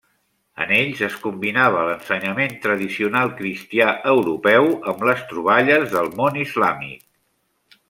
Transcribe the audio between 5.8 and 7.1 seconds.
del món islàmic.